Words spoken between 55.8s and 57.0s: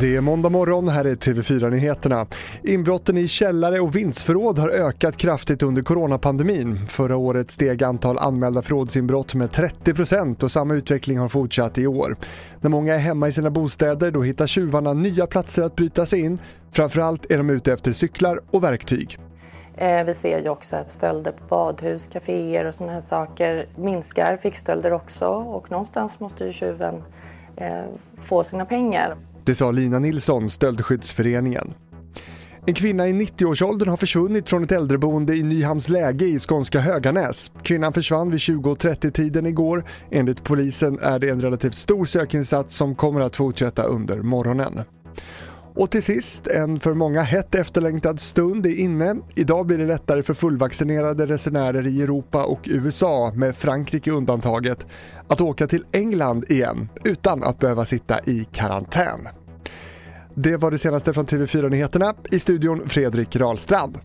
England igen